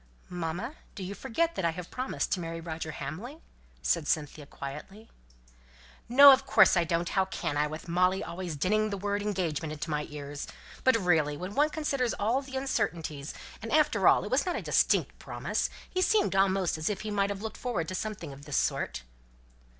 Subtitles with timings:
[0.29, 3.37] "Mamma, do you forget that I have promised to marry Roger Hamley?"
[3.83, 5.11] said Cynthia quietly.
[6.09, 6.31] "No!
[6.31, 9.91] of course I don't how can I, with Molly always dinning the word 'engagement' into
[9.91, 10.47] my ears?
[10.83, 14.61] But really, when one considers all the uncertainties, and after all it was not a
[14.63, 18.45] distinct promise, he seemed almost as if he might have looked forward to something of
[18.45, 19.03] this sort."